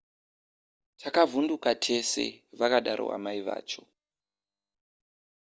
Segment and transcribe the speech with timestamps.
[1.01, 2.25] takavhunduka tese
[2.59, 3.83] vakadaro amai vacho